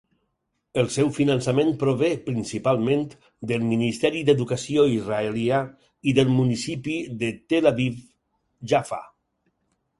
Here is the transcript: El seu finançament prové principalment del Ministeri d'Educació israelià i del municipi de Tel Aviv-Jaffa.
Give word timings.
El 0.83 0.87
seu 0.93 1.09
finançament 1.17 1.69
prové 1.83 2.09
principalment 2.29 3.03
del 3.53 3.67
Ministeri 3.75 4.25
d'Educació 4.31 4.87
israelià 4.95 5.61
i 6.13 6.17
del 6.21 6.35
municipi 6.41 6.99
de 7.23 7.33
Tel 7.53 7.75
Aviv-Jaffa. 7.77 9.03